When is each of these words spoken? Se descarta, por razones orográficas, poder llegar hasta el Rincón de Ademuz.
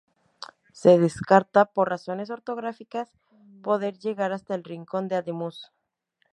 Se 0.73 0.97
descarta, 0.97 1.65
por 1.65 1.87
razones 1.87 2.31
orográficas, 2.31 3.11
poder 3.61 3.99
llegar 3.99 4.31
hasta 4.31 4.55
el 4.55 4.63
Rincón 4.63 5.07
de 5.07 5.17
Ademuz. 5.17 5.69